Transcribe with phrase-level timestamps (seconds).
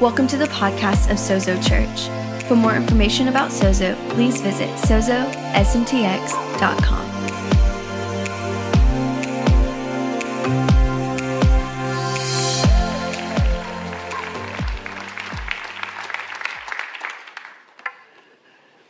[0.00, 2.08] Welcome to the podcast of Sozo Church.
[2.48, 5.30] For more information about Sozo, please visit sozosmtx.com.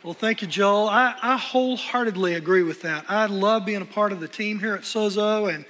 [0.01, 0.87] Well, thank you, Joel.
[0.87, 3.03] I, I, wholeheartedly agree with that.
[3.09, 5.65] I love being a part of the team here at Sozo, and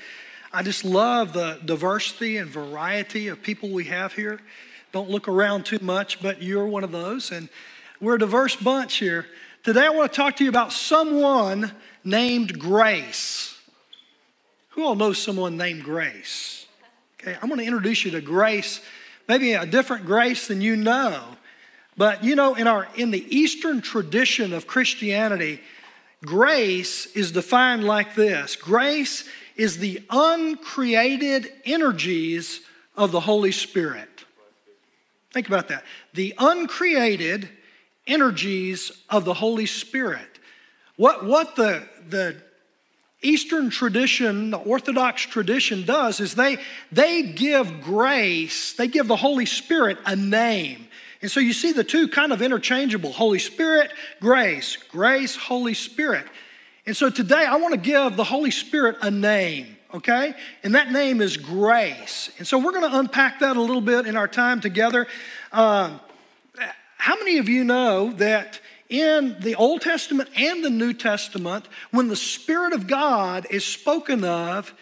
[0.54, 4.40] I just love the diversity and variety of people we have here.
[4.92, 7.48] Don't look around too much, but you're one of those, and
[8.02, 9.26] we're a diverse bunch here.
[9.64, 11.72] Today, I want to talk to you about someone
[12.04, 13.58] named Grace.
[14.70, 16.66] Who all knows someone named Grace?
[17.22, 18.82] Okay, I'm going to introduce you to Grace,
[19.30, 21.22] maybe a different Grace than you know.
[21.96, 25.62] But you know, in our in the Eastern tradition of Christianity,
[26.26, 28.56] grace is defined like this.
[28.56, 32.62] Grace is the uncreated energies
[32.98, 34.11] of the Holy Spirit.
[35.32, 35.84] Think about that.
[36.14, 37.50] The uncreated
[38.08, 40.28] energies of the Holy Spirit.
[40.98, 42.36] What, what the, the
[43.22, 46.58] Eastern tradition, the Orthodox tradition does is they,
[46.92, 50.88] they give grace, they give the Holy Spirit a name.
[51.22, 56.26] And so you see the two kind of interchangeable Holy Spirit, grace, grace, Holy Spirit.
[56.86, 60.34] And so today I want to give the Holy Spirit a name, okay?
[60.64, 62.32] And that name is grace.
[62.38, 65.08] And so we're going to unpack that a little bit in our time together.
[65.52, 66.00] Um,
[66.98, 72.10] how many of you know that in the Old Testament and the New Testament, when
[72.10, 74.74] the Spirit of God is spoken of,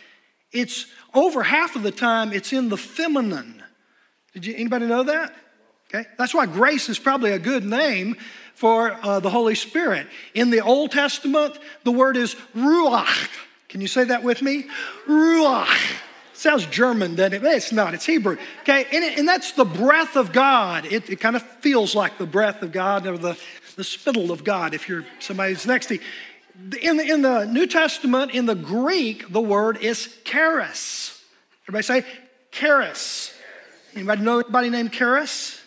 [0.52, 3.64] it's over half of the time it's in the feminine.
[4.34, 5.34] Did you anybody know that?
[5.88, 6.08] Okay?
[6.18, 8.16] That's why grace is probably a good name
[8.54, 10.08] for uh, the Holy Spirit.
[10.34, 13.30] In the Old Testament, the word is ruach.
[13.70, 14.66] Can you say that with me?
[15.08, 15.98] Ruach.
[16.34, 17.44] Sounds German, doesn't it?
[17.44, 18.38] It's not, it's Hebrew.
[18.62, 20.86] Okay, and, it, and that's the breath of God.
[20.86, 23.38] It, it, kind of feels like the breath of God or the,
[23.76, 26.02] the spittle of God if you're somebody who's next to you.
[26.82, 31.22] In the, in the New Testament, in the Greek, the word is charis.
[31.64, 32.06] Everybody say
[32.52, 33.34] charis.
[33.96, 35.62] Anybody know anybody named charis?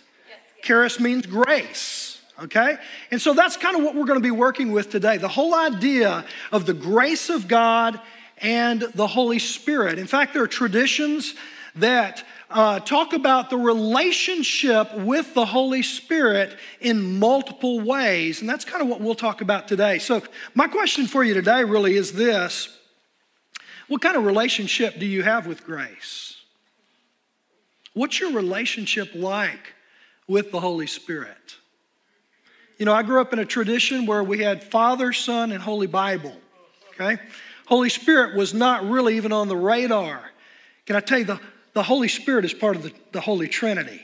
[0.63, 2.77] Charis means grace, okay?
[3.11, 5.55] And so that's kind of what we're going to be working with today the whole
[5.55, 8.01] idea of the grace of God
[8.39, 9.99] and the Holy Spirit.
[9.99, 11.35] In fact, there are traditions
[11.77, 18.65] that uh, talk about the relationship with the Holy Spirit in multiple ways, and that's
[18.65, 19.99] kind of what we'll talk about today.
[19.99, 20.23] So,
[20.55, 22.69] my question for you today really is this
[23.89, 26.37] What kind of relationship do you have with grace?
[27.95, 29.75] What's your relationship like
[30.27, 31.57] with the Holy Spirit.
[32.79, 35.87] You know, I grew up in a tradition where we had Father, Son, and Holy
[35.87, 36.37] Bible.
[36.95, 37.21] Okay?
[37.67, 40.31] Holy Spirit was not really even on the radar.
[40.87, 41.41] Can I tell you, the,
[41.75, 44.01] the Holy Spirit is part of the, the Holy Trinity.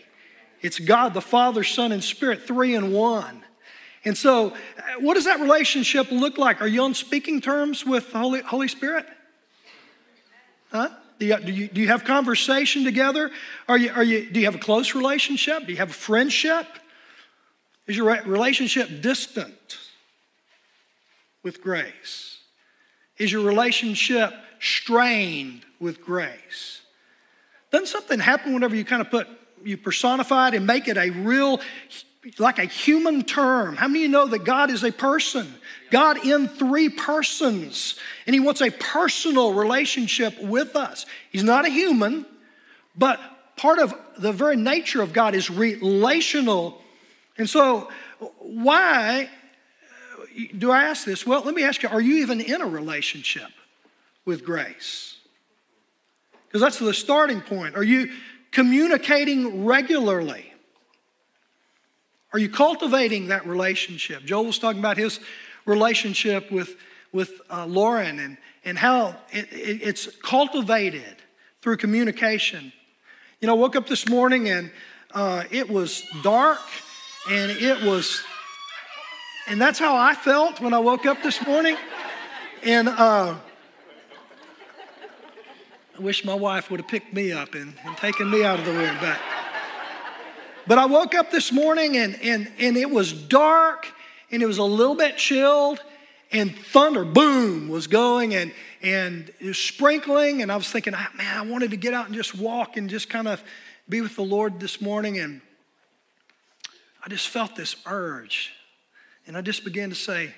[0.61, 3.43] It's God, the Father, Son, and Spirit, three in one.
[4.05, 6.63] And so, uh, what does that relationship look like?
[6.63, 9.07] Are you on speaking terms with the Holy, Holy Spirit?
[10.71, 10.91] Huh?
[11.19, 13.31] Do you, do you, do you have conversation together?
[13.69, 15.67] Are you, are you, do you have a close relationship?
[15.67, 16.67] Do you have a friendship?
[17.89, 19.79] Is your relationship distant
[21.43, 22.39] with grace?
[23.17, 26.83] Is your relationship strained with grace?
[27.73, 29.27] Doesn't something happen whenever you kind of put,
[29.65, 31.61] you personify it and make it a real
[32.39, 33.77] like a human term.
[33.77, 35.55] How many of you know that God is a person?
[35.91, 37.95] God in three persons,
[38.27, 41.07] and He wants a personal relationship with us.
[41.31, 42.27] He's not a human,
[42.97, 43.21] but
[43.57, 46.83] part of the very nature of God is relational.
[47.39, 47.89] And so,
[48.41, 49.31] why
[50.57, 51.25] do I ask this?
[51.25, 53.51] Well, let me ask you are you even in a relationship
[54.25, 55.17] with grace?
[56.47, 57.77] Because that's the starting point.
[57.77, 58.11] Are you
[58.51, 60.53] communicating regularly?
[62.33, 64.25] Are you cultivating that relationship?
[64.25, 65.21] Joel was talking about his
[65.65, 66.77] relationship with,
[67.13, 71.17] with uh, Lauren and, and how it, it, it's cultivated
[71.63, 72.73] through communication.
[73.41, 74.71] You know, I woke up this morning and
[75.13, 76.61] uh, it was dark
[77.31, 78.23] and it was,
[79.47, 81.77] and that's how I felt when I woke up this morning.
[82.65, 83.37] And uh,
[85.97, 88.65] I wish my wife would have picked me up and, and taken me out of
[88.65, 88.97] the room.
[89.01, 89.19] But
[90.69, 93.89] but I woke up this morning and, and, and it was dark
[94.31, 95.81] and it was a little bit chilled
[96.31, 98.53] and thunder, boom, was going and,
[98.83, 100.43] and it was sprinkling.
[100.43, 102.91] And I was thinking, ah, man, I wanted to get out and just walk and
[102.91, 103.43] just kind of
[103.89, 105.19] be with the Lord this morning.
[105.19, 105.41] And
[107.09, 108.53] I just felt this urge.
[109.27, 110.35] And I just began to say,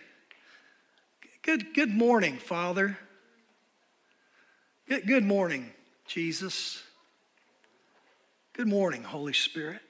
[1.43, 2.96] Good, good morning, Father.
[4.88, 5.72] Good, good morning,
[6.06, 6.81] Jesus.
[8.52, 9.82] Good morning, Holy Spirit.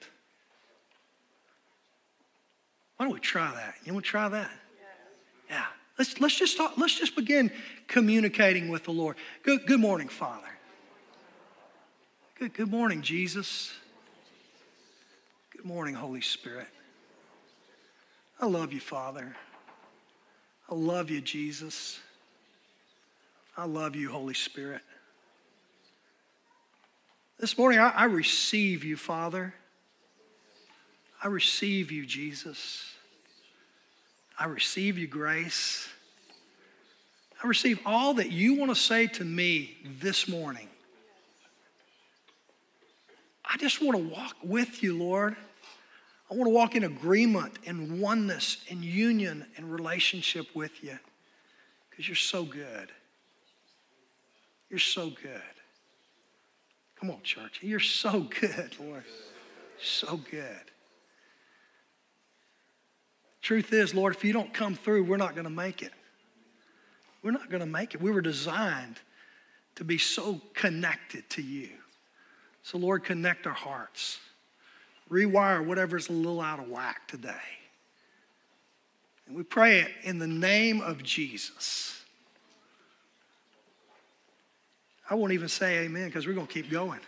[2.97, 3.75] Why don't we try that?
[3.85, 4.49] You want to try that?
[5.51, 5.65] Yeah.
[5.99, 7.51] Let's, let's just talk, let's just begin
[7.87, 9.17] communicating with the Lord.
[9.43, 10.49] Good, good morning, Father.
[12.39, 13.71] Good, good morning, Jesus.
[15.61, 16.65] Good morning, Holy Spirit.
[18.39, 19.35] I love you, Father.
[20.67, 21.99] I love you, Jesus.
[23.55, 24.81] I love you, Holy Spirit.
[27.37, 29.53] This morning, I, I receive you, Father.
[31.23, 32.95] I receive you, Jesus.
[34.39, 35.87] I receive you, grace.
[37.43, 40.69] I receive all that you want to say to me this morning.
[43.45, 45.35] I just want to walk with you, Lord.
[46.31, 50.97] I want to walk in agreement and oneness and union and relationship with you
[51.89, 52.89] because you're so good.
[54.69, 55.41] You're so good.
[56.97, 57.59] Come on, church.
[57.61, 59.03] You're so good, Lord.
[59.83, 60.71] So good.
[63.41, 65.91] Truth is, Lord, if you don't come through, we're not going to make it.
[67.23, 68.01] We're not going to make it.
[68.01, 69.01] We were designed
[69.75, 71.71] to be so connected to you.
[72.63, 74.19] So, Lord, connect our hearts
[75.11, 77.33] rewire whatever's a little out of whack today.
[79.27, 82.01] And we pray it in the name of Jesus.
[85.09, 87.01] I won't even say amen because we're going to keep going.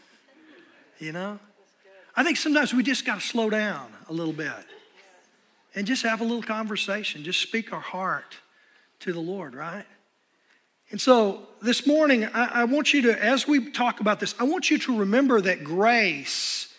[1.00, 1.40] You know?
[2.16, 4.52] I think sometimes we just got to slow down a little bit
[5.74, 8.38] and just have a little conversation, just speak our heart
[9.00, 9.86] to the Lord, right?
[10.92, 14.44] And so this morning, I, I want you to, as we talk about this, I
[14.44, 16.73] want you to remember that grace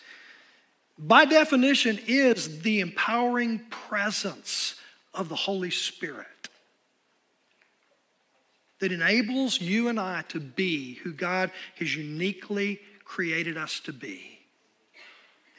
[0.97, 4.75] by definition, is the empowering presence
[5.13, 6.27] of the Holy Spirit
[8.79, 14.39] that enables you and I to be who God has uniquely created us to be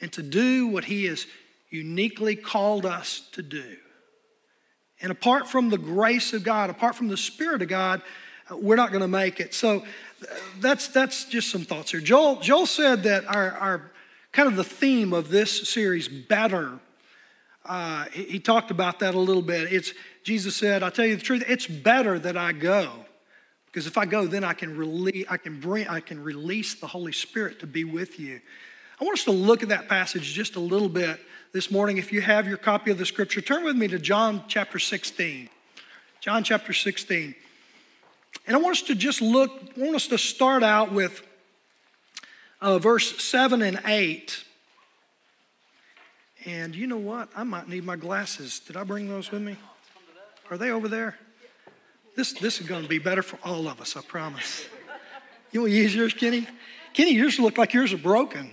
[0.01, 1.25] and to do what He has
[1.69, 3.77] uniquely called us to do.
[5.01, 8.01] And apart from the grace of God, apart from the Spirit of God,
[8.49, 9.53] uh, we're not going to make it.
[9.53, 9.79] So
[10.21, 11.99] uh, that's, that's just some thoughts here.
[11.99, 13.91] Joel, Joel said that our, our
[14.37, 16.77] kind of the theme of this series, better.
[17.65, 19.73] Uh, he, he talked about that a little bit.
[19.73, 21.43] It's Jesus said, "I'll tell you the truth.
[21.47, 22.91] It's better that I go,
[23.65, 26.85] because if I go, then I can release, I can bring, I can release the
[26.85, 28.39] Holy Spirit to be with you."
[29.01, 31.19] I want us to look at that passage just a little bit
[31.51, 31.97] this morning.
[31.97, 35.49] If you have your copy of the Scripture, turn with me to John chapter 16.
[36.21, 37.33] John chapter 16.
[38.45, 41.26] And I want us to just look, I want us to start out with
[42.61, 44.43] uh, verse 7 and 8.
[46.45, 47.29] And you know what?
[47.35, 48.59] I might need my glasses.
[48.59, 49.57] Did I bring those with me?
[50.49, 51.17] Are they over there?
[52.15, 54.65] This, this is going to be better for all of us, I promise.
[55.51, 56.47] You want to use yours, Kenny?
[56.93, 58.51] Kenny, yours look like yours are broken.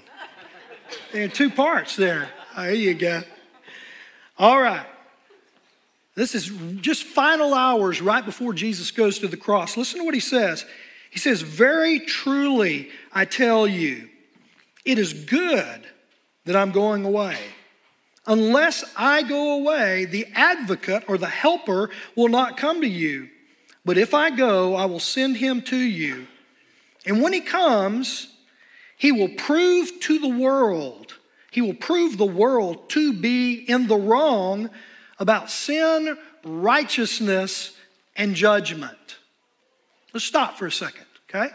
[1.12, 2.28] They're in two parts there.
[2.56, 3.22] There you go.
[4.38, 4.86] All right.
[6.14, 9.76] This is just final hours right before Jesus goes to the cross.
[9.76, 10.64] Listen to what he says.
[11.14, 14.08] He says, Very truly, I tell you,
[14.84, 15.87] it is good
[16.44, 17.38] that I'm going away.
[18.26, 23.28] Unless I go away, the advocate or the helper will not come to you.
[23.84, 26.26] But if I go, I will send him to you.
[27.06, 28.34] And when he comes,
[28.96, 31.14] he will prove to the world,
[31.52, 34.68] he will prove the world to be in the wrong
[35.21, 37.76] about sin, righteousness,
[38.16, 39.18] and judgment.
[40.14, 41.03] Let's stop for a second,
[41.35, 41.55] okay?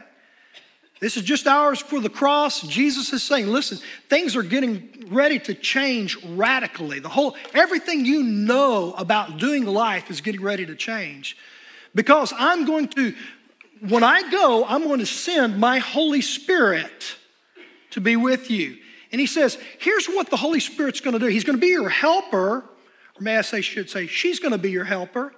[0.99, 2.61] This is just hours for the cross.
[2.61, 6.99] Jesus is saying, listen, things are getting ready to change radically.
[6.99, 11.37] The whole, everything you know about doing life is getting ready to change.
[11.95, 13.15] Because I'm going to,
[13.87, 17.15] when I go, I'm going to send my Holy Spirit
[17.91, 18.77] to be with you.
[19.11, 21.27] And he says, here's what the Holy Spirit's going to do.
[21.27, 24.57] He's going to be your helper, or may I say, should say, she's going to
[24.57, 25.33] be your helper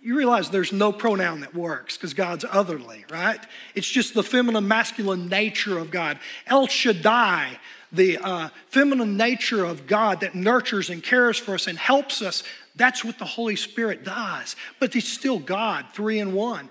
[0.00, 3.40] you realize there's no pronoun that works because God's otherly, right?
[3.74, 6.18] It's just the feminine masculine nature of God.
[6.46, 7.58] El Shaddai,
[7.90, 12.44] the uh, feminine nature of God that nurtures and cares for us and helps us.
[12.76, 14.54] That's what the Holy Spirit does.
[14.78, 16.68] But He's still God, three in one.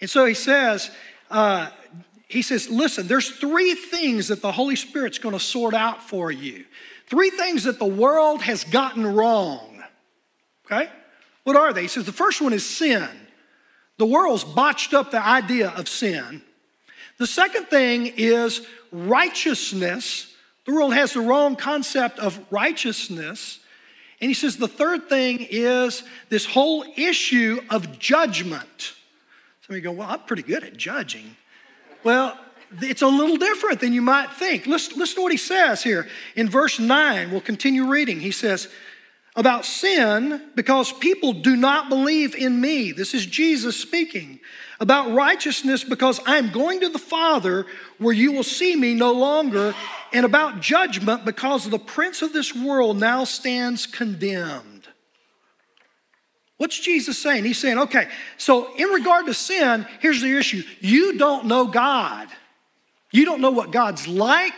[0.00, 0.90] And so He says,
[1.30, 1.70] uh,
[2.28, 6.30] He says, listen, there's three things that the Holy Spirit's going to sort out for
[6.30, 6.66] you.
[7.06, 9.82] Three things that the world has gotten wrong.
[10.66, 10.90] Okay?
[11.46, 11.82] What are they?
[11.82, 13.08] He says the first one is sin.
[13.98, 16.42] The world's botched up the idea of sin.
[17.18, 20.34] The second thing is righteousness.
[20.64, 23.60] The world has the wrong concept of righteousness.
[24.20, 28.94] And he says the third thing is this whole issue of judgment.
[29.60, 31.36] Some of you go, Well, I'm pretty good at judging.
[32.02, 32.36] Well,
[32.82, 34.66] it's a little different than you might think.
[34.66, 37.30] Listen, listen to what he says here in verse 9.
[37.30, 38.18] We'll continue reading.
[38.18, 38.66] He says,
[39.36, 42.90] about sin because people do not believe in me.
[42.90, 44.40] This is Jesus speaking.
[44.80, 47.66] About righteousness because I'm going to the Father
[47.98, 49.74] where you will see me no longer.
[50.12, 54.88] And about judgment because the prince of this world now stands condemned.
[56.56, 57.44] What's Jesus saying?
[57.44, 62.28] He's saying, okay, so in regard to sin, here's the issue you don't know God.
[63.10, 64.54] You don't know what God's like.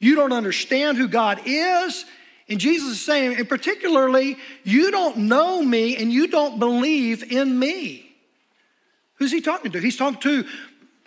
[0.00, 2.04] You don't understand who God is.
[2.52, 7.58] And Jesus is saying, and particularly, you don't know me and you don't believe in
[7.58, 8.14] me.
[9.14, 9.80] Who's he talking to?
[9.80, 10.44] He's talking to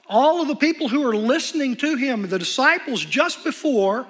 [0.07, 4.07] all of the people who are listening to him, the disciples just before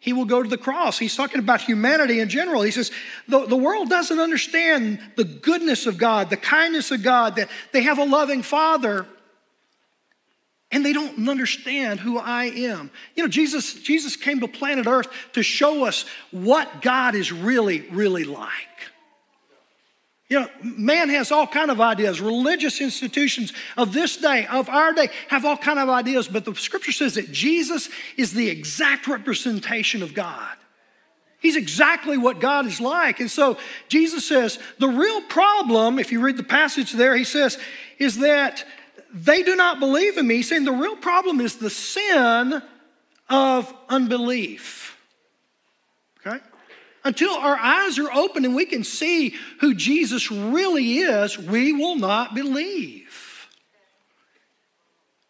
[0.00, 0.98] he will go to the cross.
[0.98, 2.62] He's talking about humanity in general.
[2.62, 2.90] He says,
[3.28, 7.82] the, the world doesn't understand the goodness of God, the kindness of God, that they
[7.82, 9.06] have a loving father
[10.72, 12.90] and they don't understand who I am.
[13.14, 17.82] You know, Jesus, Jesus came to planet Earth to show us what God is really,
[17.90, 18.50] really like.
[20.30, 22.22] You know, man has all kind of ideas.
[22.22, 26.54] Religious institutions of this day, of our day, have all kind of ideas, but the
[26.54, 30.56] scripture says that Jesus is the exact representation of God.
[31.40, 33.20] He's exactly what God is like.
[33.20, 37.58] And so Jesus says, the real problem, if you read the passage there, he says,
[37.98, 38.64] is that
[39.12, 42.62] they do not believe in me, saying the real problem is the sin
[43.28, 44.96] of unbelief.
[46.24, 46.38] Okay?
[47.04, 51.96] Until our eyes are open and we can see who Jesus really is, we will
[51.96, 53.48] not believe.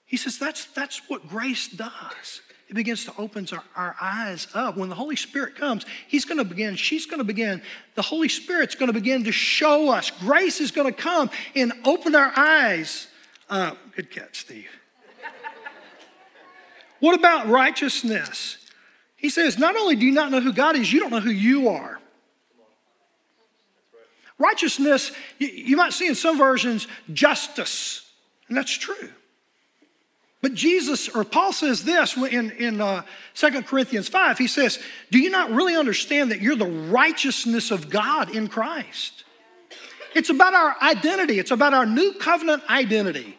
[0.05, 2.43] He says that's, that's what grace does.
[2.69, 4.77] It begins to open our, our eyes up.
[4.77, 7.63] When the Holy Spirit comes, He's going to begin, she's going to begin,
[7.97, 10.11] the Holy Spirit's going to begin to show us.
[10.11, 13.09] Grace is going to come and open our eyes
[13.53, 14.71] uh, good catch, Steve.
[17.01, 18.57] what about righteousness?
[19.17, 21.31] He says, not only do you not know who God is, you don't know who
[21.31, 22.01] you are.
[24.39, 28.11] Righteousness, you, you might see in some versions, justice,
[28.49, 29.11] and that's true.
[30.41, 33.03] But Jesus, or Paul says this in, in uh,
[33.35, 34.81] 2 Corinthians 5, he says,
[35.13, 39.25] Do you not really understand that you're the righteousness of God in Christ?
[40.15, 43.39] It's about our identity, it's about our new covenant identity.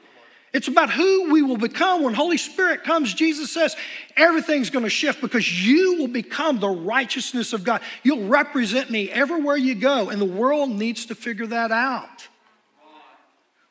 [0.53, 3.11] It's about who we will become when Holy Spirit comes.
[3.13, 3.75] Jesus says
[4.15, 7.81] everything's going to shift because you will become the righteousness of God.
[8.03, 12.27] You'll represent me everywhere you go, and the world needs to figure that out.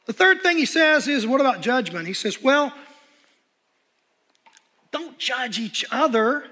[0.07, 2.09] The third thing he says is, What about judgment?
[2.09, 2.73] He says, Well,
[4.91, 6.45] don't judge each other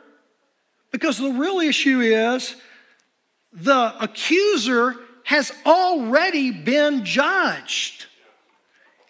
[0.93, 2.55] because the real issue is
[3.53, 4.95] the accuser
[5.25, 8.07] has already been judged.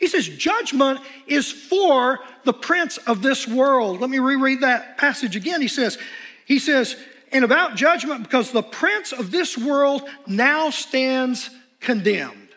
[0.00, 4.00] He says, judgment is for the prince of this world.
[4.00, 5.60] Let me reread that passage again.
[5.60, 5.98] He says,
[6.46, 6.96] he says,
[7.30, 12.48] and about judgment, because the prince of this world now stands condemned.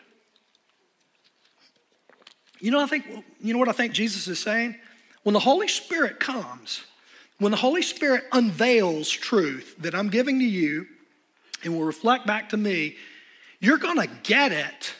[2.60, 3.04] You know, I think,
[3.40, 4.74] you know what I think Jesus is saying?
[5.22, 6.82] When the Holy Spirit comes,
[7.38, 10.86] when the Holy Spirit unveils truth that I'm giving to you
[11.62, 12.96] and will reflect back to me,
[13.60, 14.94] you're gonna get it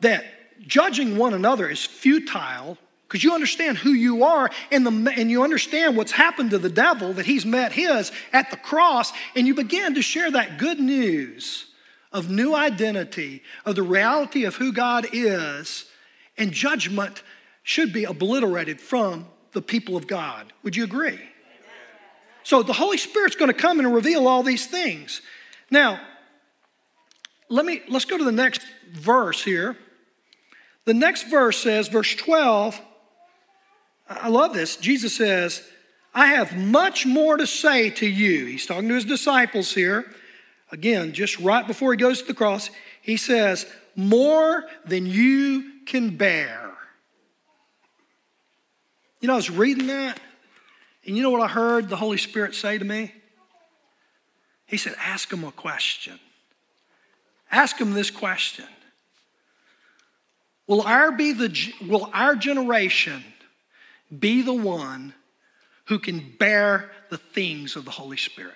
[0.00, 0.24] that
[0.66, 5.44] judging one another is futile because you understand who you are and, the, and you
[5.44, 9.54] understand what's happened to the devil, that he's met his at the cross, and you
[9.54, 11.66] begin to share that good news
[12.12, 15.84] of new identity, of the reality of who God is,
[16.36, 17.22] and judgment
[17.62, 20.52] should be obliterated from the people of God.
[20.62, 21.20] Would you agree?
[22.42, 25.22] So the Holy Spirit's going to come and reveal all these things.
[25.70, 26.00] Now,
[27.48, 29.76] let me let's go to the next verse here.
[30.84, 32.80] The next verse says, verse 12,
[34.08, 34.76] I love this.
[34.76, 35.62] Jesus says,
[36.14, 38.46] I have much more to say to you.
[38.46, 40.12] He's talking to his disciples here.
[40.70, 46.16] Again, just right before he goes to the cross, he says, More than you can
[46.16, 46.72] bear.
[49.20, 50.20] You know, I was reading that,
[51.06, 53.12] and you know what I heard the Holy Spirit say to me?
[54.66, 56.18] He said, Ask him a question.
[57.50, 58.66] Ask him this question
[60.66, 63.22] Will our, be the, will our generation
[64.16, 65.14] be the one
[65.86, 68.54] who can bear the things of the Holy Spirit?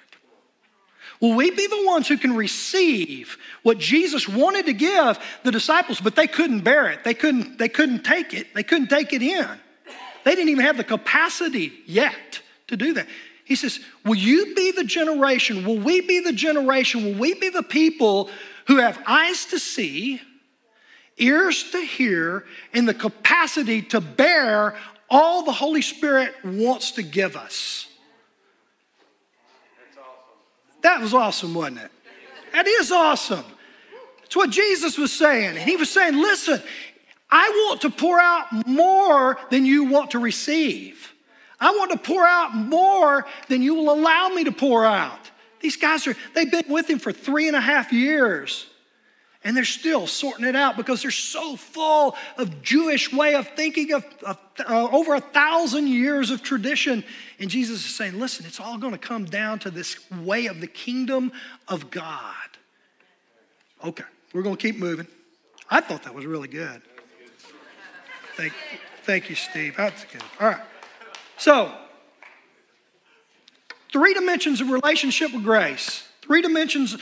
[1.21, 6.01] Will we be the ones who can receive what Jesus wanted to give the disciples,
[6.01, 7.03] but they couldn't bear it?
[7.03, 8.55] They couldn't, they couldn't take it.
[8.55, 9.49] They couldn't take it in.
[10.25, 13.09] They didn't even have the capacity yet to do that.
[13.45, 15.65] He says, Will you be the generation?
[15.65, 17.03] Will we be the generation?
[17.03, 18.29] Will we be the people
[18.67, 20.21] who have eyes to see,
[21.19, 24.77] ears to hear, and the capacity to bear
[25.11, 27.89] all the Holy Spirit wants to give us.
[29.93, 30.03] Awesome.
[30.83, 31.91] That was awesome, wasn't it?
[32.53, 33.45] That is awesome.
[34.25, 35.57] It's what Jesus was saying.
[35.57, 36.63] And he was saying, listen,
[37.31, 41.15] I want to pour out more than you want to receive.
[41.61, 45.31] I want to pour out more than you will allow me to pour out.
[45.61, 48.67] These guys are, they've been with him for three and a half years.
[49.49, 53.95] And they're still sorting it out because they're so full of Jewish way of thinking
[53.95, 57.03] of, of uh, over a thousand years of tradition.
[57.39, 60.61] And Jesus is saying, listen, it's all going to come down to this way of
[60.61, 61.33] the kingdom
[61.67, 62.35] of God.
[63.83, 65.07] Okay, we're going to keep moving.
[65.71, 66.83] I thought that was really good.
[68.37, 68.53] Thank,
[69.05, 69.77] thank you, Steve.
[69.79, 70.25] That's good.
[70.41, 70.61] All right.
[71.39, 71.73] So,
[73.95, 76.99] three dimensions of relationship with grace, three dimensions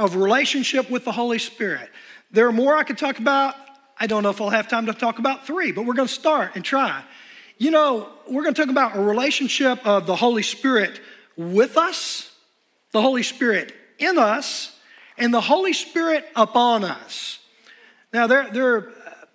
[0.00, 1.90] of relationship with the Holy Spirit.
[2.30, 3.54] There are more I could talk about.
[3.98, 6.14] I don't know if I'll have time to talk about three, but we're going to
[6.14, 7.04] start and try.
[7.58, 11.00] You know, we're going to talk about a relationship of the Holy Spirit
[11.36, 12.34] with us,
[12.92, 14.74] the Holy Spirit in us,
[15.18, 17.38] and the Holy Spirit upon us.
[18.12, 18.88] Now, there, there,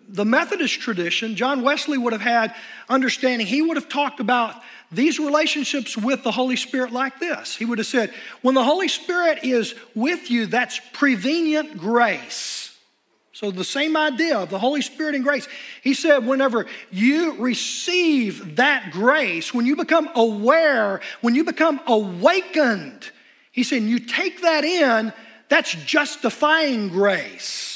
[0.07, 2.53] the Methodist tradition, John Wesley would have had
[2.89, 3.47] understanding.
[3.47, 4.55] He would have talked about
[4.91, 7.55] these relationships with the Holy Spirit like this.
[7.55, 12.77] He would have said, when the Holy Spirit is with you, that's prevenient grace.
[13.33, 15.45] So, the same idea of the Holy Spirit and grace.
[15.83, 23.11] He said, whenever you receive that grace, when you become aware, when you become awakened,
[23.51, 25.11] he said, you take that in,
[25.49, 27.74] that's justifying grace.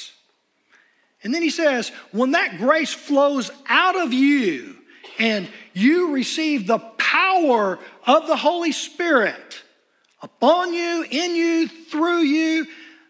[1.23, 4.75] And then he says, when that grace flows out of you
[5.17, 9.63] and you receive the power of the Holy Spirit
[10.21, 12.67] upon you, in you, through you,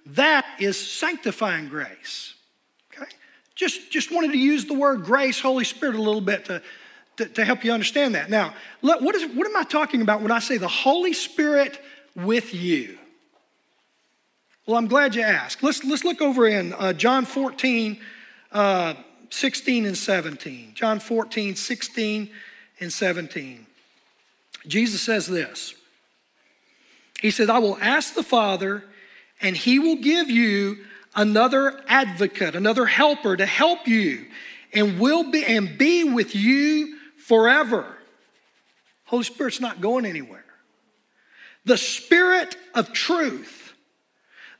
[0.07, 2.33] that is sanctifying grace.
[2.93, 3.09] Okay?
[3.55, 6.61] Just, just wanted to use the word grace, Holy Spirit, a little bit to,
[7.17, 8.29] to, to help you understand that.
[8.29, 11.79] Now, look, what, is, what am I talking about when I say the Holy Spirit
[12.15, 12.98] with you?
[14.69, 15.63] Well, I'm glad you asked.
[15.63, 17.99] Let's, let's look over in uh, John 14,
[18.51, 18.93] uh,
[19.31, 20.73] 16 and 17.
[20.75, 22.29] John 14, 16
[22.79, 23.65] and 17.
[24.67, 25.73] Jesus says this
[27.19, 28.83] He said, I will ask the Father,
[29.41, 30.77] and he will give you
[31.15, 34.27] another advocate, another helper to help you,
[34.71, 37.87] and will be and be with you forever.
[39.05, 40.45] Holy Spirit's not going anywhere.
[41.65, 43.68] The Spirit of truth.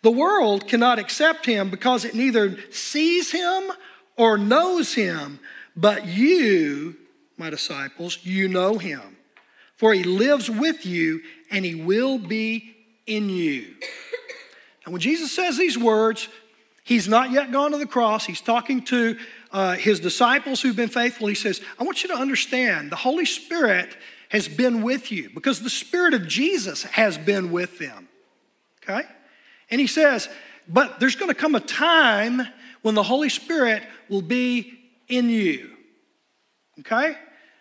[0.02, 3.64] The world cannot accept him because it neither sees him
[4.16, 5.40] or knows him,
[5.76, 6.96] but you,
[7.38, 9.18] my disciples, you know him
[9.80, 12.76] for he lives with you and he will be
[13.08, 13.76] in you.
[14.84, 16.28] And when Jesus says these words,
[16.84, 18.26] he's not yet gone to the cross.
[18.26, 19.18] He's talking to
[19.54, 21.28] uh, his disciples who've been faithful.
[21.28, 23.96] He says, I want you to understand the Holy Spirit
[24.28, 28.10] has been with you because the Spirit of Jesus has been with them.
[28.84, 29.08] Okay?
[29.72, 30.30] And he says,
[30.68, 32.42] but there's going to come a time
[32.82, 35.72] when the Holy Spirit will be in you.
[36.80, 37.16] Okay?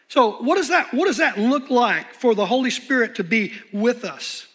[0.08, 3.52] So, what does that what does that look like for the Holy Spirit to be
[3.72, 4.46] with us?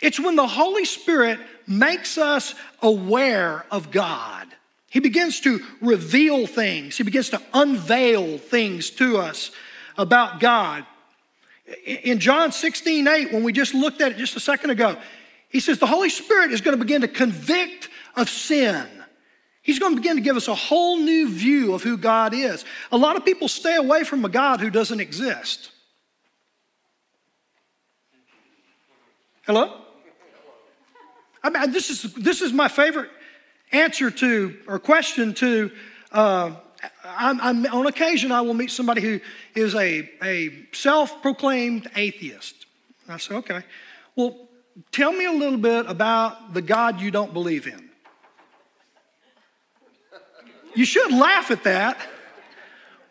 [0.00, 4.48] It's when the Holy Spirit makes us aware of God.
[4.88, 6.96] He begins to reveal things.
[6.96, 9.52] He begins to unveil things to us
[9.96, 10.84] about God.
[11.86, 14.96] In John 16, 8, when we just looked at it just a second ago,
[15.50, 18.86] he says the Holy Spirit is going to begin to convict of sin.
[19.62, 22.64] He's going to begin to give us a whole new view of who God is.
[22.92, 25.72] A lot of people stay away from a God who doesn't exist.
[29.44, 29.82] Hello?
[31.42, 33.10] I mean, this is, this is my favorite
[33.72, 35.70] answer to or question to.
[36.12, 36.52] Uh,
[37.04, 39.20] I'm, I'm, on occasion, I will meet somebody who
[39.54, 42.66] is a, a self proclaimed atheist.
[43.08, 43.62] I say, okay,
[44.14, 44.49] well,
[44.92, 47.90] tell me a little bit about the God you don't believe in.
[50.74, 51.98] You should laugh at that.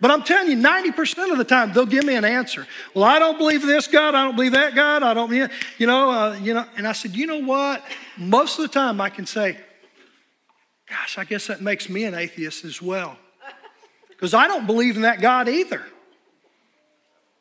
[0.02, 2.66] But I'm telling you, 90% of the time, they'll give me an answer.
[2.94, 4.16] Well, I don't believe this God.
[4.16, 5.04] I don't believe that God.
[5.04, 5.30] I don't,
[5.78, 6.66] you know, uh, you know.
[6.78, 7.84] And I said, you know what?
[8.18, 9.58] Most of the time, I can say,
[10.90, 13.18] gosh, I guess that makes me an atheist as well.
[14.08, 15.84] Because I don't believe in that God either.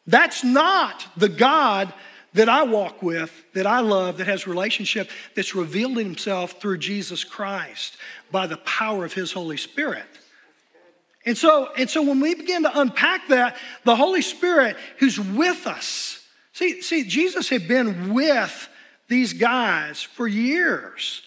[0.09, 1.93] That's not the God
[2.38, 6.79] that I walk with, that I love, that has relationship, that's revealed in himself through
[6.79, 7.96] Jesus Christ
[8.31, 10.07] by the power of his Holy Spirit.
[11.27, 15.66] And so, and so when we begin to unpack that, the Holy Spirit who's with
[15.66, 16.24] us.
[16.53, 18.68] See, see, Jesus had been with
[19.09, 21.22] these guys for years.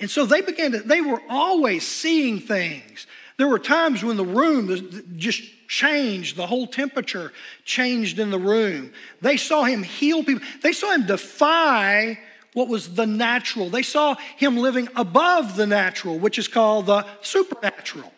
[0.00, 3.06] And so they began to, they were always seeing things.
[3.38, 7.32] There were times when the room just changed, the whole temperature
[7.64, 8.92] changed in the room.
[9.20, 12.18] They saw him heal people, they saw him defy
[12.54, 13.68] what was the natural.
[13.68, 18.10] They saw him living above the natural, which is called the supernatural.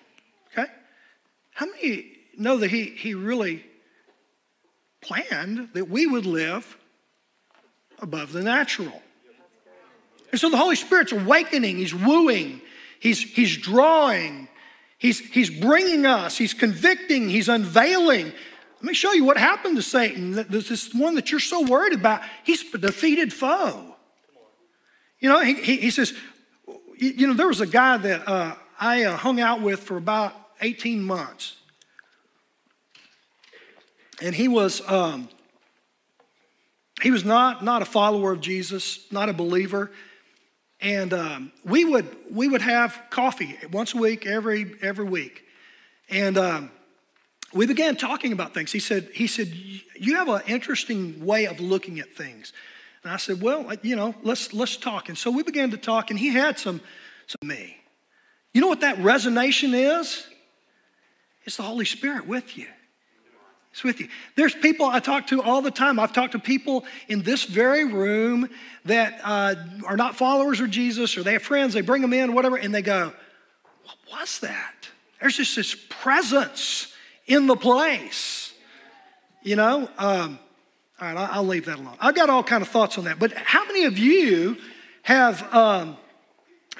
[0.52, 0.70] Okay?
[1.50, 3.64] How many know that he, he really
[5.00, 6.76] planned that we would live
[7.98, 9.02] above the natural?
[10.30, 12.60] And so the Holy Spirit's awakening, He's wooing,
[13.00, 14.46] He's, he's drawing,
[14.98, 18.32] he's, he's bringing us, He's convicting, He's unveiling.
[18.76, 20.32] Let me show you what happened to Satan.
[20.32, 22.22] This is one that you're so worried about.
[22.44, 23.96] He's a defeated foe.
[25.18, 26.12] You know, he, he, he says,
[26.96, 30.34] you know, there was a guy that uh, I uh, hung out with for about
[30.60, 31.56] 18 months.
[34.22, 35.28] And he was, um,
[37.02, 39.90] he was not, not a follower of Jesus, not a believer.
[40.80, 45.44] And um, we, would, we would have coffee once a week, every, every week.
[46.08, 46.70] And um,
[47.52, 48.70] we began talking about things.
[48.70, 49.52] He said, he said,
[49.96, 52.52] You have an interesting way of looking at things.
[53.02, 55.08] And I said, Well, you know, let's, let's talk.
[55.08, 56.80] And so we began to talk, and he had some,
[57.26, 57.76] some me.
[58.54, 60.26] You know what that resonation is?
[61.44, 62.66] It's the Holy Spirit with you.
[63.72, 64.08] It's with you.
[64.34, 66.00] There's people I talk to all the time.
[66.00, 68.48] I've talked to people in this very room
[68.84, 69.54] that uh,
[69.86, 72.74] are not followers of Jesus or they have friends, they bring them in, whatever, and
[72.74, 73.12] they go,
[73.84, 74.88] What was that?
[75.20, 76.92] There's just this presence
[77.26, 78.52] in the place.
[79.42, 79.88] You know?
[79.98, 80.38] Um,
[81.00, 81.96] all right, I'll leave that alone.
[82.00, 83.18] I've got all kind of thoughts on that.
[83.18, 84.56] But how many of you
[85.02, 85.96] have um,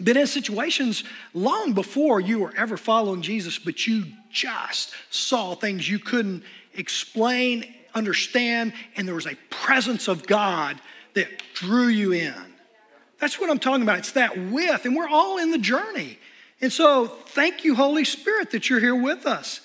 [0.03, 5.88] been in situations long before you were ever following Jesus, but you just saw things
[5.88, 6.42] you couldn't
[6.78, 10.80] explain, understand, and there was a presence of God
[11.14, 12.34] that drew you in.
[13.20, 13.98] That's what I'm talking about.
[13.98, 16.18] It's that with, and we're all in the journey.
[16.60, 19.60] And so, thank you, Holy Spirit, that you're here with us.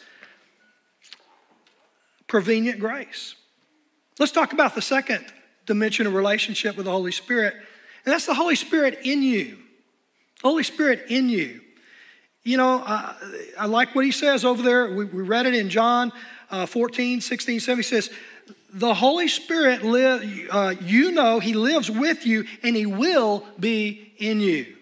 [2.27, 3.35] Prevenient grace.
[4.19, 5.25] Let's talk about the second
[5.65, 7.53] dimension of relationship with the Holy Spirit,
[8.05, 9.57] and that's the Holy Spirit in you.
[10.43, 11.61] Holy Spirit in you.
[12.43, 13.13] You know, uh,
[13.57, 14.93] I like what he says over there.
[14.93, 16.11] We, we read it in John
[16.53, 17.83] uh, 14, 16, 17.
[17.83, 18.09] Says,
[18.71, 24.13] The Holy Spirit, live, uh, you know, He lives with you and He will be
[24.17, 24.75] in you.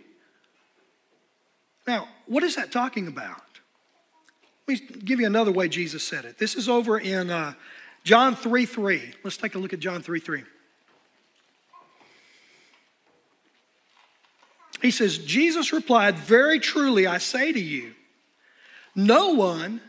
[1.87, 3.41] Now, what is that talking about?
[4.67, 6.37] Let me give you another way Jesus said it.
[6.37, 7.53] This is over in uh,
[8.03, 9.13] John 3 3.
[9.23, 10.43] Let's take a look at John 3 3.
[14.81, 17.93] He says, Jesus replied, Very truly, I say to you,
[18.93, 19.79] no one,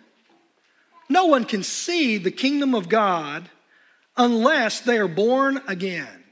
[1.08, 3.48] no one can see the kingdom of God
[4.16, 6.24] unless they are born again.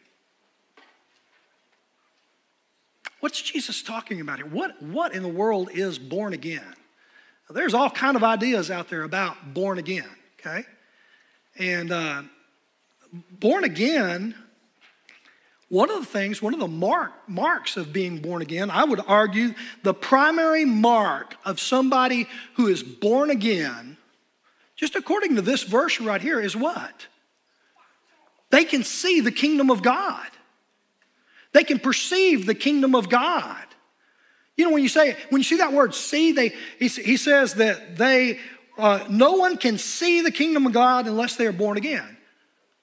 [3.20, 4.46] What's Jesus talking about here?
[4.46, 6.74] What, what in the world is born again?
[7.50, 10.64] There's all kind of ideas out there about born again, okay?
[11.59, 12.22] And uh,
[13.12, 14.35] born again
[15.70, 19.00] one of the things, one of the mark, marks of being born again, I would
[19.06, 19.54] argue
[19.85, 23.96] the primary mark of somebody who is born again,
[24.80, 27.06] just according to this verse right here, is what?
[28.48, 30.26] They can see the kingdom of God.
[31.52, 33.62] They can perceive the kingdom of God.
[34.56, 37.56] You know, when you say, when you see that word see, they, he, he says
[37.56, 38.40] that they,
[38.78, 42.16] uh, no one can see the kingdom of God unless they are born again.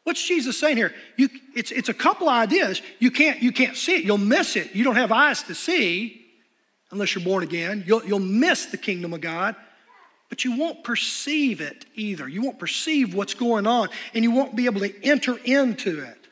[0.03, 0.93] What's Jesus saying here?
[1.15, 2.79] You, it's, it's a couple ideas.
[2.99, 4.03] You can't, you can't see it.
[4.03, 4.75] You'll miss it.
[4.75, 6.27] You don't have eyes to see
[6.91, 7.83] unless you're born again.
[7.87, 9.55] You'll, you'll miss the kingdom of God,
[10.29, 12.27] but you won't perceive it either.
[12.27, 16.27] You won't perceive what's going on, and you won't be able to enter into it.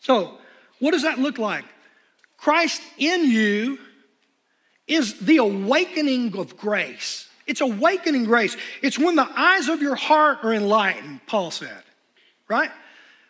[0.00, 0.38] So,
[0.78, 1.64] what does that look like?
[2.38, 3.78] Christ in you
[4.86, 7.28] is the awakening of grace.
[7.46, 8.56] It's awakening grace.
[8.82, 11.82] It's when the eyes of your heart are enlightened, Paul said,
[12.48, 12.70] right?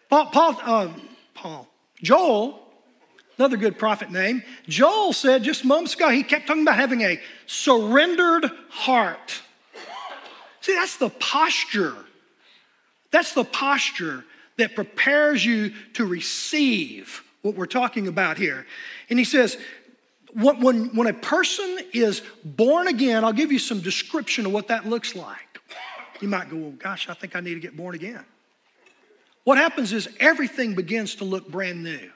[0.09, 0.89] Paul, Paul, uh,
[1.35, 1.69] Paul,
[2.03, 2.61] Joel,
[3.39, 7.21] another good prophet name, Joel said just moments ago, he kept talking about having a
[7.47, 9.43] surrendered heart.
[10.61, 11.97] See, that's the posture.
[13.11, 14.25] That's the posture
[14.59, 18.67] that prepares you to receive what we're talking about here.
[19.09, 19.57] And he says,
[20.35, 24.87] when, when a person is born again, I'll give you some description of what that
[24.87, 25.61] looks like.
[26.21, 28.25] You might go, well, gosh, I think I need to get born again.
[29.45, 32.11] What happens is everything begins to look brand new,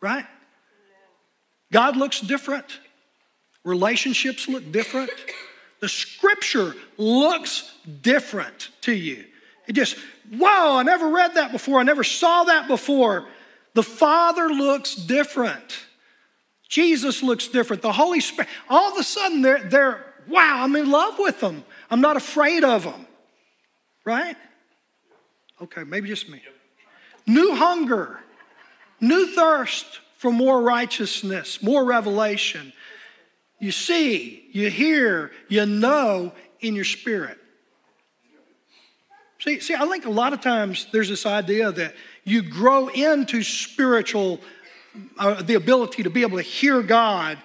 [0.00, 0.24] right?
[1.72, 2.78] God looks different,
[3.64, 5.10] relationships look different,
[5.80, 9.24] the scripture looks different to you.
[9.66, 9.96] It just,
[10.32, 13.26] wow, I never read that before, I never saw that before.
[13.74, 15.84] The Father looks different.
[16.68, 17.82] Jesus looks different.
[17.82, 21.64] The Holy Spirit, all of a sudden, they're, they're wow, I'm in love with them.
[21.90, 23.06] I'm not afraid of them,
[24.04, 24.36] right?
[25.60, 26.42] Okay, maybe just me.
[27.26, 28.20] New hunger,
[29.00, 32.72] new thirst for more righteousness, more revelation.
[33.58, 37.38] You see, you hear, you know in your spirit.
[39.40, 41.94] See, see, I think a lot of times there's this idea that
[42.24, 44.40] you grow into spiritual,
[45.18, 47.38] uh, the ability to be able to hear God.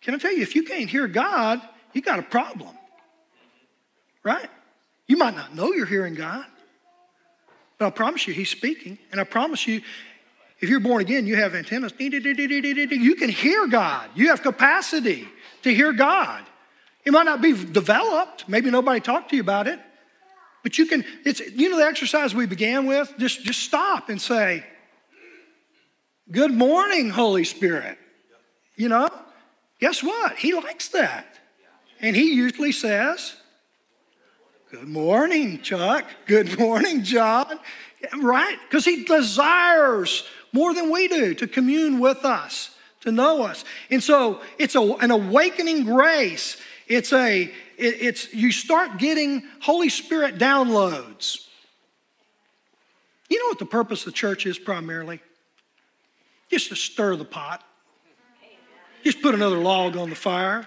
[0.00, 1.60] Can I tell you, if you can't hear God,
[1.92, 2.76] you got a problem,
[4.24, 4.48] right?
[5.06, 6.44] You might not know you're hearing God,
[7.78, 8.98] but I promise you, He's speaking.
[9.12, 9.80] And I promise you,
[10.60, 11.92] if you're born again, you have antennas.
[11.98, 14.10] You can hear God.
[14.14, 15.28] You have capacity
[15.62, 16.44] to hear God.
[17.04, 18.48] It might not be developed.
[18.48, 19.78] Maybe nobody talked to you about it.
[20.62, 24.20] But you can, it's, you know, the exercise we began with, just, just stop and
[24.20, 24.64] say,
[26.30, 27.96] Good morning, Holy Spirit.
[28.76, 29.08] You know,
[29.80, 30.36] guess what?
[30.36, 31.38] He likes that.
[32.00, 33.36] And he usually says,
[34.70, 36.04] Good morning, Chuck.
[36.26, 37.58] Good morning, John.
[38.20, 38.58] Right?
[38.68, 43.64] Because he desires more than we do to commune with us, to know us.
[43.90, 46.56] And so it's a, an awakening grace.
[46.86, 51.46] It's a, it, it's, you start getting Holy Spirit downloads.
[53.28, 55.20] You know what the purpose of the church is primarily?
[56.50, 57.62] Just to stir the pot.
[59.04, 60.66] Just put another log on the fire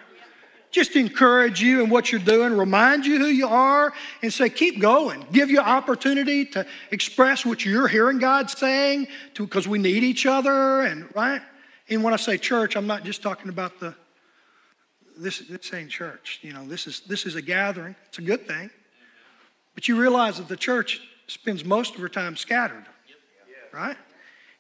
[0.72, 4.80] just encourage you in what you're doing, remind you who you are, and say, keep
[4.80, 5.26] going.
[5.32, 10.82] Give you opportunity to express what you're hearing God saying, because we need each other,
[10.82, 11.42] and right?
[11.90, 13.96] And when I say church, I'm not just talking about the
[15.18, 16.40] this, this ain't church.
[16.42, 17.96] You know, this is this is a gathering.
[18.08, 18.70] It's a good thing.
[19.76, 22.86] But you realize that the church spends most of her time scattered.
[23.72, 23.98] Right?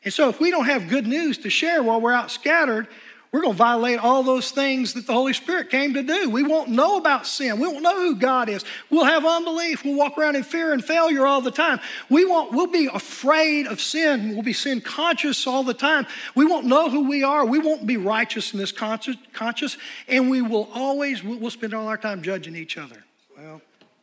[0.03, 2.87] And so if we don't have good news to share while we're out scattered,
[3.31, 6.29] we're going to violate all those things that the Holy Spirit came to do.
[6.29, 7.61] We won't know about sin.
[7.61, 8.65] We won't know who God is.
[8.89, 9.85] We'll have unbelief.
[9.85, 11.79] We'll walk around in fear and failure all the time.
[12.09, 14.33] We won't, we'll be afraid of sin.
[14.33, 16.07] We'll be sin conscious all the time.
[16.35, 17.45] We won't know who we are.
[17.45, 19.77] We won't be righteousness conscious, conscious
[20.09, 23.01] and we will always, we'll spend all our time judging each other.
[23.37, 23.61] Well,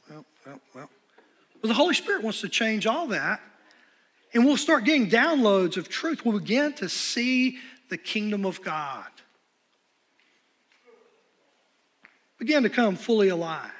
[0.09, 0.91] well, well, well.
[1.61, 3.43] But the Holy Spirit wants to change all that.
[4.33, 6.25] And we'll start getting downloads of truth.
[6.25, 7.59] We'll begin to see
[7.91, 9.07] the kingdom of God.
[12.39, 13.71] Begin to come fully alive.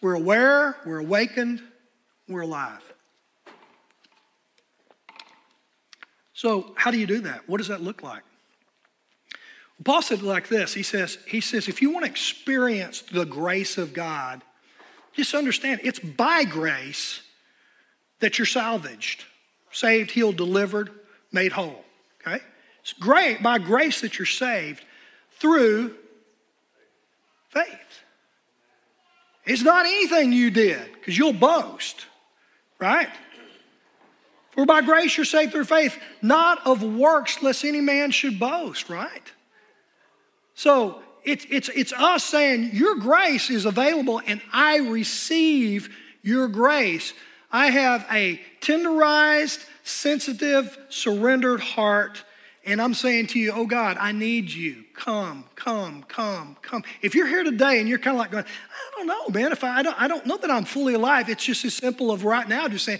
[0.00, 1.62] We're aware, we're awakened,
[2.28, 2.82] we're alive.
[6.32, 7.48] So, how do you do that?
[7.48, 8.22] What does that look like?
[9.84, 10.74] Paul said like this.
[10.74, 14.42] He says, he says, if you want to experience the grace of God,
[15.12, 17.22] just understand it's by grace
[18.20, 19.24] that you're salvaged,
[19.70, 20.90] saved, healed, delivered,
[21.32, 21.84] made whole.
[22.26, 22.42] Okay?
[22.80, 24.84] It's great by grace that you're saved
[25.38, 25.94] through
[27.48, 27.66] faith.
[29.44, 32.06] It's not anything you did, because you'll boast,
[32.78, 33.08] right?
[34.50, 38.88] For by grace you're saved through faith, not of works, lest any man should boast,
[38.88, 39.32] right?
[40.54, 47.12] So it's, it's, it's us saying, Your grace is available, and I receive your grace.
[47.52, 52.24] I have a tenderized, sensitive, surrendered heart
[52.66, 54.84] and I'm saying to you, oh God, I need you.
[54.94, 56.82] Come, come, come, come.
[57.00, 59.62] If you're here today and you're kind of like going, I don't know, man, if
[59.62, 62.24] I, I, don't, I don't know that I'm fully alive, it's just as simple of
[62.24, 62.98] right now just saying,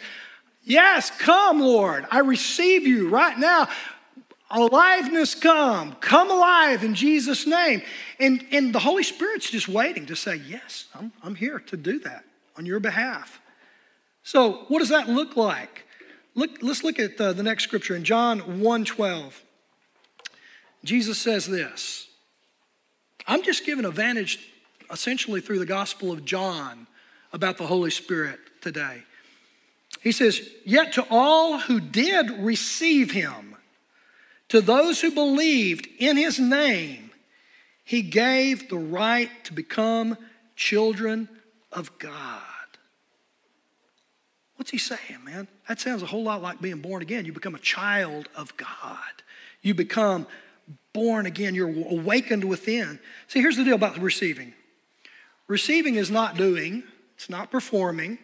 [0.62, 2.06] yes, come, Lord.
[2.12, 3.68] I receive you right now.
[4.52, 5.96] Aliveness come.
[5.96, 7.82] Come alive in Jesus' name.
[8.20, 11.98] And, and the Holy Spirit's just waiting to say, yes, I'm, I'm here to do
[12.00, 12.24] that
[12.56, 13.40] on your behalf.
[14.22, 15.86] So what does that look like?
[16.36, 19.42] Look, let's look at the, the next scripture in John 1 12.
[20.86, 22.08] Jesus says this
[23.26, 24.38] I'm just giving a vantage
[24.90, 26.86] essentially through the Gospel of John
[27.32, 29.02] about the Holy Spirit today.
[30.00, 33.56] He says, Yet to all who did receive him,
[34.48, 37.10] to those who believed in his name,
[37.84, 40.16] he gave the right to become
[40.54, 41.28] children
[41.72, 42.42] of God.
[44.56, 45.48] What's he saying, man?
[45.68, 47.26] That sounds a whole lot like being born again.
[47.26, 48.98] You become a child of God.
[49.62, 50.26] You become
[50.92, 52.98] born again, you're awakened within.
[53.28, 54.54] See, here's the deal about receiving
[55.48, 56.82] receiving is not doing,
[57.14, 58.18] it's not performing.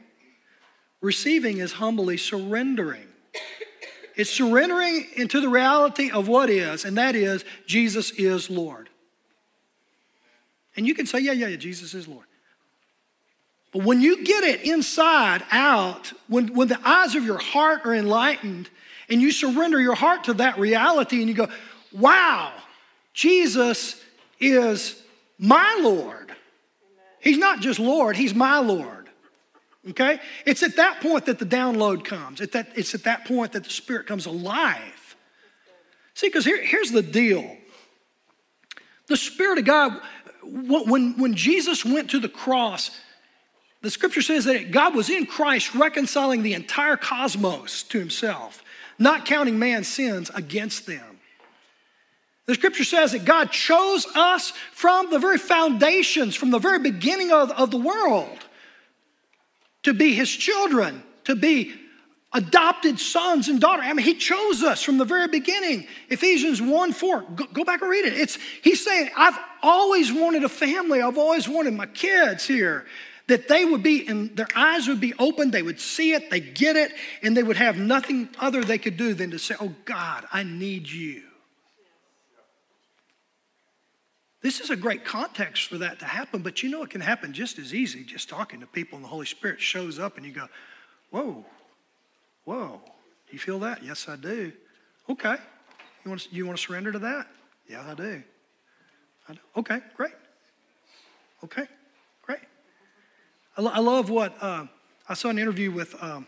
[1.01, 3.09] Receiving is humbly surrendering.
[4.15, 8.89] It's surrendering into the reality of what is, and that is Jesus is Lord.
[10.77, 12.27] And you can say, yeah, yeah, yeah, Jesus is Lord.
[13.73, 17.95] But when you get it inside out, when, when the eyes of your heart are
[17.95, 18.69] enlightened,
[19.09, 21.49] and you surrender your heart to that reality, and you go,
[21.95, 22.53] wow,
[23.15, 24.01] Jesus
[24.41, 25.03] is
[25.39, 26.35] my Lord.
[27.21, 29.09] He's not just Lord, He's my Lord.
[29.91, 30.21] Okay?
[30.47, 32.41] It's at that point that the download comes.
[32.41, 35.17] At that, it's at that point that the Spirit comes alive.
[36.15, 37.57] See, because here, here's the deal
[39.09, 40.01] the Spirit of God,
[40.43, 42.91] when, when Jesus went to the cross,
[43.83, 48.63] the scripture says that God was in Christ reconciling the entire cosmos to himself,
[48.99, 51.12] not counting man's sins against them.
[52.47, 57.31] The scripture says that God chose us from the very foundations, from the very beginning
[57.31, 58.39] of, of the world,
[59.85, 61.73] to be his children, to be
[62.33, 63.85] adopted sons and daughters.
[63.87, 65.87] I mean, he chose us from the very beginning.
[66.09, 67.21] Ephesians 1 4.
[67.37, 68.15] Go, go, back and read it.
[68.15, 72.87] It's he's saying, I've always wanted a family, I've always wanted my kids here.
[73.29, 76.41] That they would be, and their eyes would be open, they would see it, they
[76.41, 79.73] get it, and they would have nothing other they could do than to say, Oh
[79.85, 81.23] God, I need you.
[84.43, 87.33] This is a great context for that to happen, but you know it can happen
[87.33, 90.33] just as easy just talking to people and the Holy Spirit shows up and you
[90.33, 90.49] go,
[91.11, 91.45] Whoa,
[92.45, 92.81] Whoa,
[93.31, 93.85] you feel that?
[93.85, 94.53] Yes, I do.
[95.09, 95.37] Okay.
[96.05, 97.29] You want to, you want to surrender to that?
[97.69, 98.23] Yeah, I do.
[99.29, 99.39] I do.
[99.57, 100.13] Okay, great.
[101.45, 101.67] Okay,
[102.23, 102.41] great.
[103.57, 104.67] I, lo- I love what uh,
[105.09, 106.27] I saw an interview with um,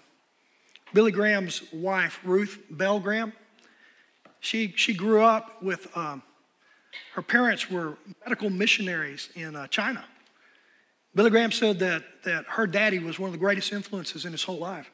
[0.92, 3.32] Billy Graham's wife, Ruth Bell Graham.
[4.38, 6.22] She, she grew up with, um,
[7.14, 10.04] her parents were medical missionaries in uh, China.
[11.14, 14.42] Billy Graham said that, that her daddy was one of the greatest influences in his
[14.42, 14.90] whole life.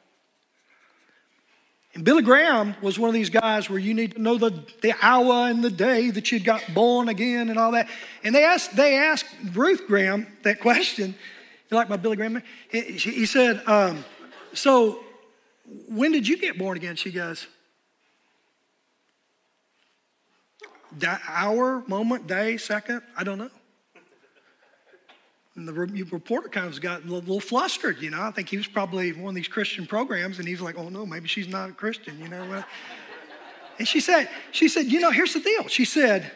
[1.93, 4.93] And Billy Graham was one of these guys where you need to know the, the
[5.01, 7.89] hour and the day that you got born again and all that.
[8.23, 11.15] And they asked, they asked Ruth Graham that question.
[11.69, 12.41] You like my Billy Graham?
[12.71, 14.05] He, he said, um,
[14.53, 15.03] So
[15.89, 16.95] when did you get born again?
[16.95, 17.47] She goes,
[21.27, 23.01] Hour, moment, day, second?
[23.17, 23.49] I don't know.
[25.55, 28.21] And the reporter kind of got a little flustered, you know.
[28.21, 31.05] I think he was probably one of these Christian programs, and he's like, "Oh no,
[31.05, 32.63] maybe she's not a Christian," you know.
[33.77, 36.31] And she said, "She said, you know, here's the deal." She said,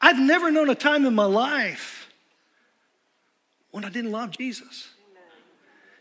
[0.00, 2.12] "I've never known a time in my life
[3.70, 4.90] when I didn't love Jesus."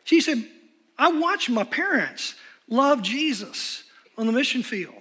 [0.03, 0.49] She said,
[0.97, 2.35] "I watched my parents
[2.67, 3.83] love Jesus
[4.17, 4.96] on the mission field."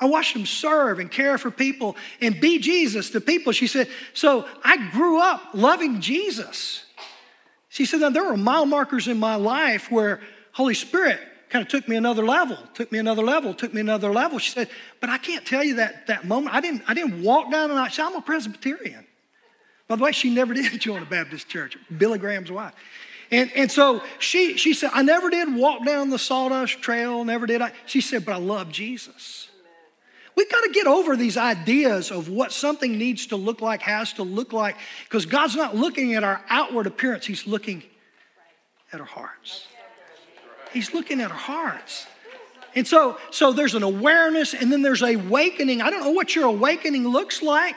[0.00, 3.52] I watched him serve and care for people and be Jesus to people.
[3.52, 6.84] She said, So I grew up loving Jesus.
[7.68, 10.20] She said, Now There were mile markers in my life where
[10.52, 14.10] Holy Spirit kind of took me another level, took me another level, took me another
[14.10, 14.38] level.
[14.38, 16.54] She said, But I can't tell you that, that moment.
[16.54, 19.06] I didn't, I didn't walk down and I said, I'm a Presbyterian.
[19.86, 22.72] By the way, she never did join a Baptist church, Billy Graham's wife.
[23.30, 27.46] And, and so she, she said, I never did walk down the sawdust trail, never
[27.46, 27.72] did I.
[27.84, 29.49] She said, but I love Jesus.
[30.40, 34.14] We've got to get over these ideas of what something needs to look like, has
[34.14, 34.74] to look like,
[35.04, 37.82] because God's not looking at our outward appearance, He's looking
[38.90, 39.66] at our hearts.
[40.72, 42.06] He's looking at our hearts.
[42.74, 45.82] And so, so there's an awareness and then there's awakening.
[45.82, 47.76] I don't know what your awakening looks like,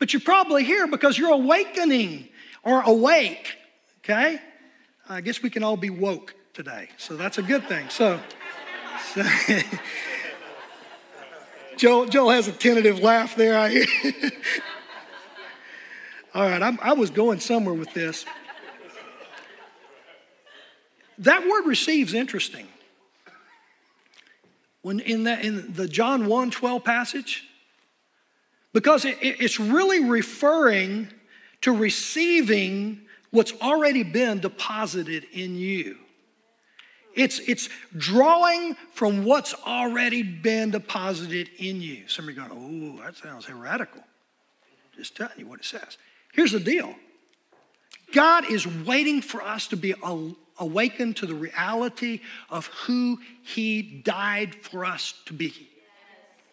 [0.00, 2.30] but you're probably here because you're awakening
[2.64, 3.58] or awake,
[4.00, 4.40] okay?
[5.08, 7.88] I guess we can all be woke today, so that's a good thing.
[7.90, 8.18] So,
[9.14, 9.22] so
[11.76, 13.58] Joel, Joel has a tentative laugh there.
[13.58, 13.86] I hear.
[16.34, 18.24] All right, I was going somewhere with this.
[21.18, 22.66] That word receives interesting.
[24.82, 27.44] When in that in the John 1 12 passage,
[28.72, 31.08] because it, it's really referring
[31.62, 35.96] to receiving what's already been deposited in you.
[37.16, 42.06] It's, it's drawing from what's already been deposited in you.
[42.08, 44.02] Some are going, oh, that sounds heretical.
[44.96, 45.96] Just telling you what it says.
[46.34, 46.94] Here's the deal
[48.12, 49.94] God is waiting for us to be
[50.58, 55.54] awakened to the reality of who He died for us to be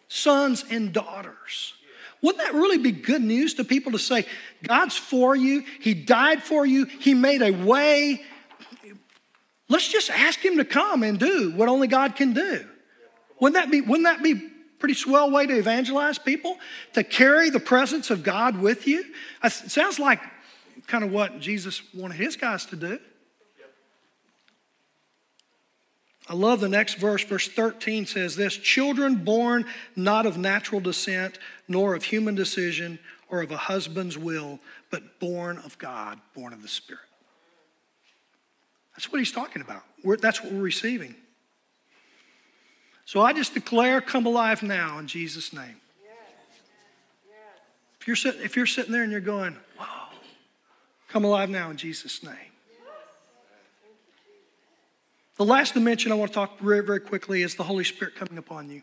[0.08, 1.74] sons and daughters.
[2.22, 4.24] Wouldn't that really be good news to people to say,
[4.62, 8.22] God's for you, He died for you, He made a way
[9.68, 12.64] Let's just ask him to come and do what only God can do.
[13.40, 16.58] Wouldn't that be, wouldn't that be pretty swell way to evangelize people?
[16.92, 19.04] To carry the presence of God with you?
[19.42, 20.20] Uh, it sounds like
[20.86, 22.98] kind of what Jesus wanted his guys to do.
[26.28, 27.22] I love the next verse.
[27.22, 31.38] Verse 13 says this Children born not of natural descent,
[31.68, 32.98] nor of human decision,
[33.28, 34.58] or of a husband's will,
[34.90, 37.02] but born of God, born of the Spirit.
[38.94, 39.82] That's what he's talking about.
[40.02, 41.14] We're, that's what we're receiving.
[43.06, 45.76] So I just declare, come alive now in Jesus' name.
[48.00, 50.08] If you're, sitting, if you're sitting there and you're going, wow,
[51.08, 52.34] come alive now in Jesus' name.
[55.36, 58.38] The last dimension I want to talk very, very quickly is the Holy Spirit coming
[58.38, 58.82] upon you.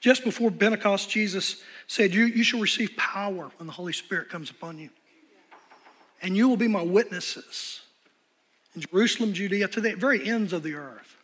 [0.00, 4.50] Just before Pentecost, Jesus said, You, you shall receive power when the Holy Spirit comes
[4.50, 4.90] upon you.
[6.20, 7.82] And you will be my witnesses
[8.74, 11.16] in Jerusalem, Judea, to the very ends of the earth.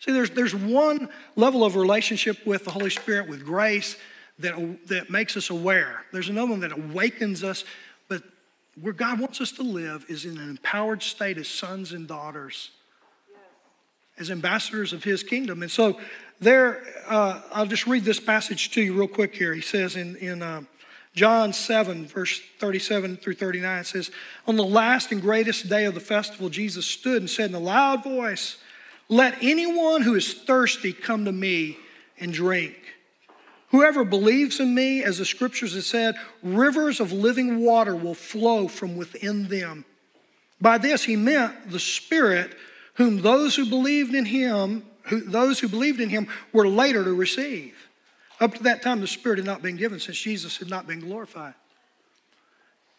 [0.00, 3.96] See, there's, there's one level of relationship with the Holy Spirit, with grace,
[4.38, 4.54] that,
[4.88, 6.04] that makes us aware.
[6.12, 7.64] There's another one that awakens us,
[8.08, 8.22] but
[8.80, 12.70] where God wants us to live is in an empowered state as sons and daughters,
[14.18, 15.62] as ambassadors of His kingdom.
[15.62, 15.98] And so,
[16.38, 19.54] there, uh, I'll just read this passage to you real quick here.
[19.54, 20.62] He says in, in uh,
[21.16, 24.10] John 7, verse 37 through 39, says,
[24.46, 27.58] On the last and greatest day of the festival, Jesus stood and said in a
[27.58, 28.58] loud voice,
[29.08, 31.78] Let anyone who is thirsty come to me
[32.20, 32.76] and drink.
[33.70, 38.68] Whoever believes in me, as the scriptures have said, rivers of living water will flow
[38.68, 39.86] from within them.
[40.60, 42.54] By this he meant the Spirit,
[42.94, 47.14] whom those who believed in him, who, those who believed in him were later to
[47.14, 47.75] receive.
[48.40, 51.00] Up to that time, the Spirit had not been given since Jesus had not been
[51.00, 51.54] glorified.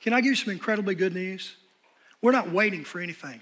[0.02, 1.56] Can I give you some incredibly good news?
[2.22, 3.42] We're not waiting for anything.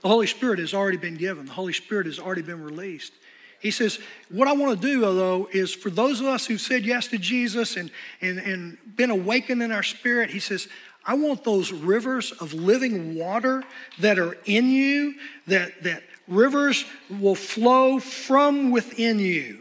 [0.00, 3.12] The Holy Spirit has already been given, the Holy Spirit has already been released.
[3.60, 6.84] He says, What I want to do, though, is for those of us who've said
[6.84, 10.66] yes to Jesus and, and, and been awakened in our spirit, he says,
[11.04, 13.62] I want those rivers of living water
[14.00, 15.14] that are in you,
[15.46, 19.60] that, that rivers will flow from within you.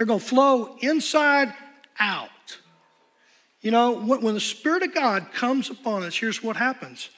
[0.00, 1.52] They're going to flow inside
[1.98, 2.30] out.
[3.60, 7.10] You know, when, the Spirit of God comes upon us, here's what happens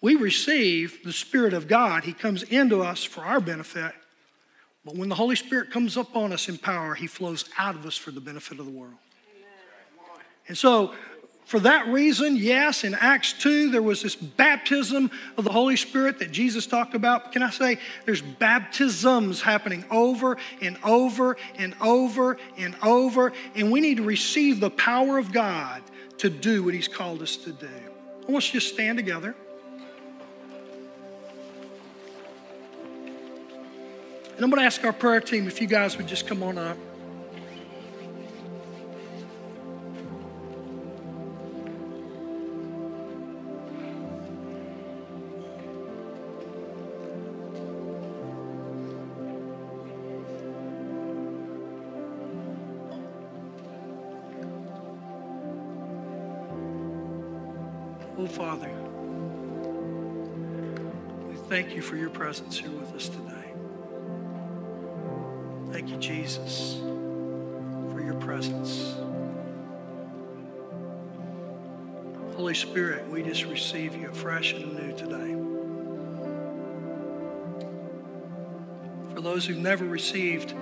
[0.00, 2.04] we receive the Spirit of God.
[2.04, 3.92] He comes into us for our benefit.
[4.86, 7.98] But when the Holy Spirit comes upon us in power, He flows out of us
[7.98, 8.94] for the benefit of the world.
[10.46, 10.94] And so,
[11.48, 16.18] for that reason, yes, in Acts 2, there was this baptism of the Holy Spirit
[16.18, 17.32] that Jesus talked about.
[17.32, 23.80] Can I say there's baptisms happening over and over and over and over, and we
[23.80, 25.80] need to receive the power of God
[26.18, 27.66] to do what He's called us to do.
[27.66, 29.34] I want you to just stand together.
[34.34, 36.58] And I'm going to ask our prayer team if you guys would just come on
[36.58, 36.76] up.
[58.28, 58.70] Father,
[61.28, 63.52] we thank you for your presence here with us today.
[65.72, 66.78] Thank you, Jesus,
[67.90, 68.96] for your presence.
[72.36, 75.34] Holy Spirit, we just receive you fresh and anew today.
[79.14, 80.54] For those who've never received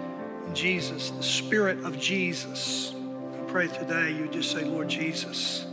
[0.54, 2.94] Jesus, the Spirit of Jesus,
[3.34, 5.66] I pray today you just say, Lord Jesus,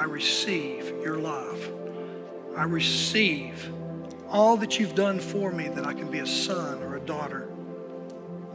[0.00, 1.70] I receive your love.
[2.56, 3.70] I receive
[4.30, 7.50] all that you've done for me that I can be a son or a daughter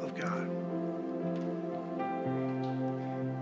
[0.02, 0.50] of God.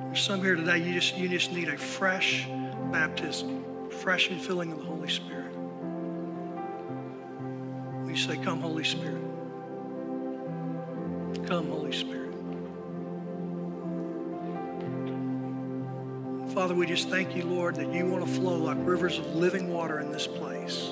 [0.08, 2.45] There's some here today, you just, you just need a fresh
[2.91, 5.56] baptism, fresh and filling of the Holy Spirit.
[8.06, 9.24] We say, Come, Holy Spirit.
[11.47, 12.22] Come, Holy Spirit.
[16.54, 19.74] Father, we just thank you, Lord, that you want to flow like rivers of living
[19.74, 20.91] water in this place.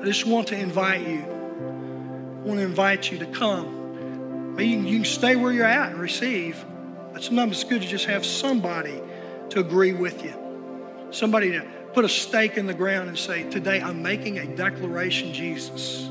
[0.00, 1.22] I just want to invite you.
[1.22, 4.54] I want to invite you to come.
[4.56, 6.64] You can, you can stay where you're at and receive,
[7.12, 9.02] but sometimes it's good to just have somebody
[9.50, 10.34] to agree with you.
[11.10, 15.32] Somebody to put a stake in the ground and say, Today I'm making a declaration,
[15.32, 16.10] Jesus.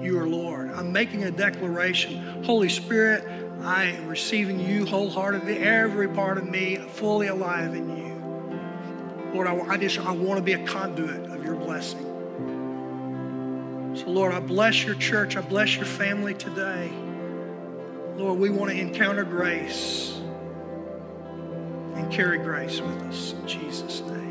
[0.00, 0.70] You are Lord.
[0.70, 2.44] I'm making a declaration.
[2.44, 3.24] Holy Spirit,
[3.62, 9.32] I am receiving you wholeheartedly, every part of me fully alive in you.
[9.34, 12.04] Lord, I, I just I want to be a conduit of your blessing.
[13.96, 15.36] So, Lord, I bless your church.
[15.36, 16.92] I bless your family today.
[18.16, 20.20] Lord, we want to encounter grace
[21.94, 24.25] and carry grace with us in Jesus' name.